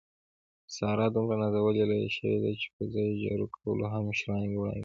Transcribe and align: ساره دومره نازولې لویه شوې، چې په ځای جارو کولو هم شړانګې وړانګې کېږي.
ساره 0.75 1.05
دومره 1.15 1.37
نازولې 1.41 1.83
لویه 1.89 2.11
شوې، 2.17 2.53
چې 2.61 2.67
په 2.75 2.83
ځای 2.93 3.09
جارو 3.23 3.47
کولو 3.55 3.85
هم 3.93 4.05
شړانګې 4.19 4.57
وړانګې 4.59 4.77
کېږي. 4.77 4.79